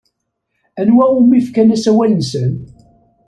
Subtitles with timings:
[0.81, 2.53] Anwa umi fkan asawal-nsen?